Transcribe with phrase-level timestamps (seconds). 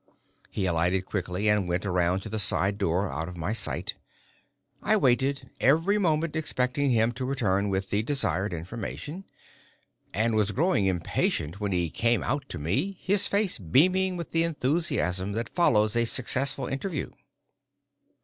[0.49, 3.93] He alighted quickly and went around to the side door out of my sight.
[4.81, 9.25] I waited, every moment expecting him to return with the desired information,
[10.11, 14.41] and was growing impatient when he came out to me, his face beaming with the
[14.41, 17.11] enthusiasm that follows a successful interview.